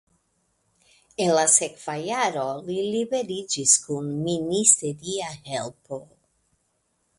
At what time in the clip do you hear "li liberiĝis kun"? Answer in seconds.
2.71-4.09